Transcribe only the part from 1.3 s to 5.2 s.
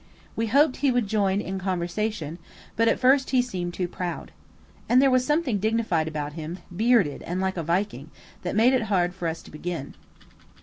in conversation, but at first he seemed too proud. And there